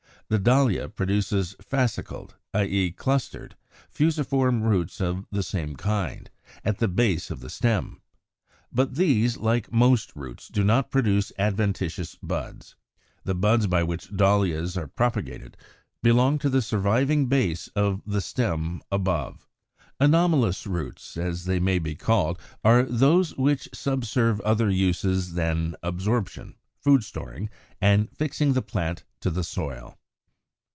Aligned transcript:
The 0.29 0.39
Dahlia 0.39 0.87
produces 0.87 1.57
fascicled 1.61 2.35
(i. 2.53 2.63
e. 2.63 2.91
clustered) 2.91 3.57
fusiform 3.89 4.63
roots 4.63 5.01
of 5.01 5.25
the 5.29 5.43
same 5.43 5.75
kind, 5.75 6.29
at 6.63 6.77
the 6.79 6.87
base 6.87 7.29
of 7.31 7.41
the 7.41 7.49
stem 7.49 7.99
(Fig. 7.99 7.99
87): 7.99 8.01
but 8.71 8.95
these, 8.95 9.35
like 9.35 9.73
most 9.73 10.15
roots, 10.15 10.47
do 10.47 10.63
not 10.63 10.89
produce 10.89 11.33
adventitious 11.37 12.15
buds. 12.23 12.77
The 13.25 13.35
buds 13.35 13.67
by 13.67 13.83
which 13.83 14.15
Dahlias 14.15 14.77
are 14.77 14.87
propagated 14.87 15.57
belong 16.01 16.39
to 16.39 16.49
the 16.49 16.61
surviving 16.61 17.25
base 17.25 17.67
of 17.75 18.01
the 18.07 18.21
stem 18.21 18.81
above. 18.89 19.49
78. 19.99 20.05
=Anomalous 20.07 20.65
Roots=, 20.65 21.17
as 21.17 21.43
they 21.43 21.59
may 21.59 21.77
be 21.77 21.93
called, 21.95 22.39
are 22.63 22.83
those 22.83 23.35
which 23.35 23.67
subserve 23.73 24.39
other 24.45 24.69
uses 24.69 25.33
than 25.33 25.75
absorption, 25.83 26.55
food 26.79 27.03
storing, 27.03 27.49
and 27.81 28.09
fixing 28.15 28.53
the 28.53 28.61
plant 28.61 29.03
to 29.19 29.29
the 29.29 29.43
soil. 29.43 29.97